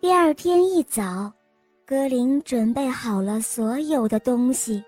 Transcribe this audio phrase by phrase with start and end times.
[0.00, 1.30] 第二天一早，
[1.84, 4.82] 格林准备好了所有的东西。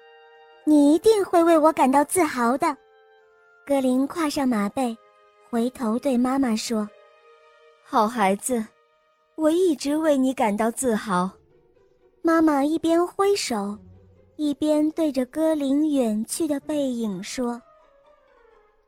[0.64, 2.74] 你一定会为我感到自豪的。
[3.66, 4.96] 格林跨上马背，
[5.50, 6.88] 回头对妈妈说
[7.84, 8.64] ：“好孩子，
[9.34, 11.30] 我一直为你感到自豪。”
[12.24, 13.76] 妈妈一边挥手，
[14.36, 17.60] 一边对着格林远去的背影说：“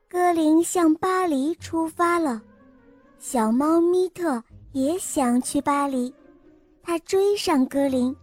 [0.09, 2.41] 格林向巴黎出发了。
[3.18, 4.43] 小猫咪特
[4.75, 6.12] 也想去巴黎，
[6.82, 8.14] 他追上格林，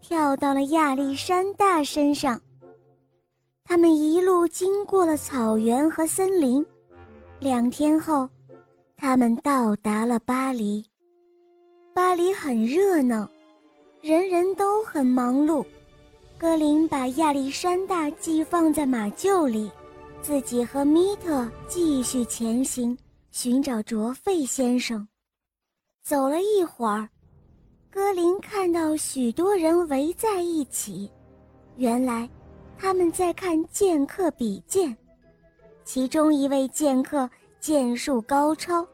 [0.00, 2.38] 跳到了亚历山大身上。
[3.64, 6.66] 他们一路经过了草原和森林。
[7.38, 8.28] 两天后，
[8.96, 10.84] 他们到达了巴黎。
[11.94, 13.26] 巴黎很热闹。”
[14.02, 15.64] 人人都很忙碌，
[16.38, 19.70] 格林把亚历山大寄放在马厩里，
[20.22, 22.96] 自己和米特继续前行，
[23.30, 25.06] 寻找卓费先生。
[26.10, 27.08] 走了一会儿，
[27.88, 31.08] 格林看到许多人围在一起，
[31.76, 32.28] 原来
[32.76, 34.96] 他们在看剑客比剑。
[35.84, 37.30] 其中一位剑客
[37.60, 38.84] 剑术高超，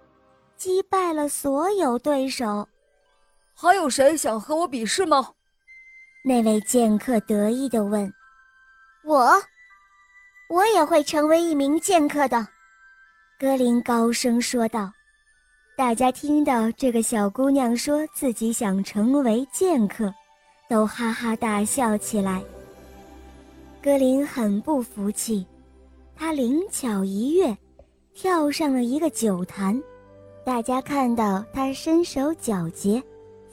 [0.58, 2.68] 击败了所有对手。
[3.54, 5.32] 还有谁想和我比试吗？
[6.22, 8.12] 那位剑客得意地问。
[9.06, 9.42] 我，
[10.50, 12.46] 我也会成为一名剑客的。
[13.40, 14.92] 格林高声说道。
[15.76, 20.12] 大家听到这个小姑娘说自己想成为剑客，
[20.70, 22.42] 都哈哈大笑起来。
[23.82, 25.46] 格林很不服气，
[26.14, 27.54] 他灵巧一跃，
[28.14, 29.78] 跳上了一个酒坛。
[30.46, 33.02] 大家看到他身手矫捷。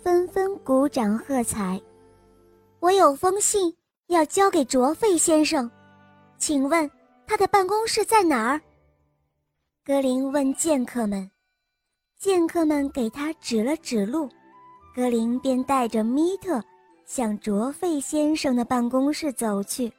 [0.02, 1.82] 纷纷鼓掌喝彩。
[2.82, 3.74] 我有封信
[4.08, 5.72] 要交给卓费先生，
[6.38, 6.92] 请问
[7.26, 8.60] 他的办公室在哪儿？
[9.86, 11.32] 格林问剑客们。
[12.24, 14.30] 剑客们给他指了指路，
[14.96, 16.64] 格林便带着米特
[17.06, 19.92] 向卓费先生的办公室走去。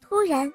[0.00, 0.48] 突然，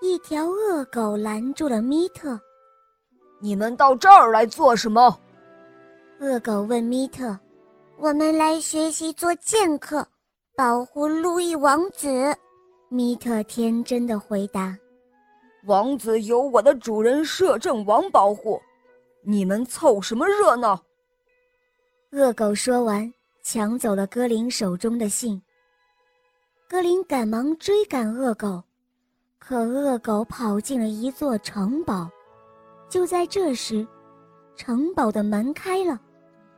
[0.00, 2.40] 一条恶狗拦住了米特。
[3.42, 5.14] “你们到这儿来做什么？”
[6.18, 7.38] 恶狗问米特。
[7.98, 10.02] 我们来学习做剑客，
[10.56, 12.34] 保护路易王子。
[12.88, 14.74] 米特天真的回答
[15.68, 18.58] ：“王子由我的主人摄政王保护，
[19.22, 20.80] 你们凑什么热闹？”
[22.12, 25.40] 恶狗说完，抢走了格林手中的信。
[26.68, 28.62] 格林赶忙追赶恶狗，
[29.38, 32.08] 可恶狗跑进了一座城堡。
[32.88, 33.86] 就在这时，
[34.56, 36.00] 城堡的门开了。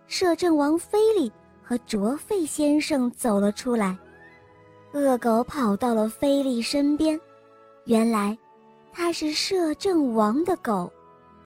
[0.06, 3.96] 摄政王菲利和卓费先生走了出来，
[4.92, 7.18] 恶狗跑到了菲利身边，
[7.84, 8.36] 原来，
[8.92, 10.92] 它是摄政王的狗。